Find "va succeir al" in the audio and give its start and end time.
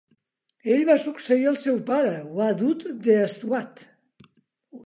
0.87-1.59